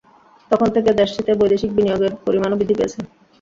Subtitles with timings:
[0.51, 2.99] তখন থেকে দেশটিতে বৈদেশিক বিনিয়োগের পরিমাণও বৃদ্ধি পেয়েছে।